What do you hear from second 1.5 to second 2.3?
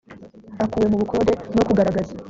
no kugaragaza